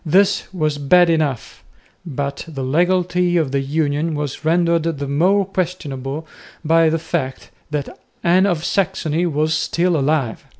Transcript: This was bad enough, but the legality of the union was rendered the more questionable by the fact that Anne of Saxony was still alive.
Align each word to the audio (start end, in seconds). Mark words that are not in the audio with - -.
This 0.03 0.51
was 0.51 0.79
bad 0.79 1.11
enough, 1.11 1.63
but 2.03 2.43
the 2.47 2.63
legality 2.63 3.37
of 3.37 3.51
the 3.51 3.59
union 3.59 4.15
was 4.15 4.43
rendered 4.43 4.81
the 4.97 5.07
more 5.07 5.45
questionable 5.45 6.25
by 6.65 6.89
the 6.89 6.97
fact 6.97 7.51
that 7.69 7.99
Anne 8.23 8.47
of 8.47 8.65
Saxony 8.65 9.27
was 9.27 9.53
still 9.53 9.95
alive. 9.95 10.43